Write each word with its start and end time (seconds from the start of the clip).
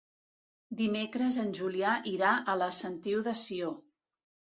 Dimecres 0.77 1.35
en 1.43 1.51
Julià 1.59 1.91
irà 2.13 2.31
a 2.53 2.55
la 2.63 2.71
Sentiu 2.79 3.21
de 3.29 3.35
Sió. 3.43 3.71